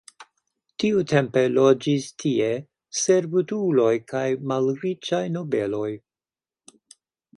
Tiutempe 0.83 1.43
loĝis 1.57 2.07
tie 2.23 2.47
servutuloj 3.01 3.91
kaj 4.13 4.25
malriĉaj 4.53 5.23
nobeloj. 5.39 5.91